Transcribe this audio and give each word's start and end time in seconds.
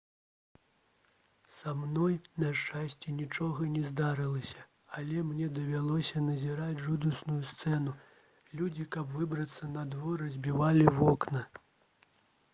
са 1.57 1.71
мной 1.79 2.13
на 2.43 2.47
шчасце 2.61 3.11
нічога 3.17 3.67
не 3.73 3.83
здарылася 3.91 4.63
але 5.01 5.25
мне 5.33 5.49
давялося 5.57 6.23
назіраць 6.29 6.81
жудасную 6.87 7.37
сцэну 7.51 7.93
людзі 8.61 8.87
каб 8.97 9.13
выбрацца 9.19 9.71
надвор 9.77 10.25
разбівалі 10.25 10.89
вокны 10.97 11.45